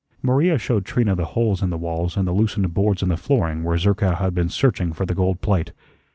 [0.23, 3.63] Maria showed Trina the holes in the walls and the loosened boards in the flooring
[3.63, 5.73] where Zerkow had been searching for the gold plate.